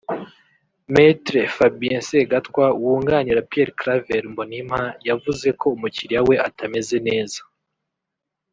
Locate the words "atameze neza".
6.47-7.39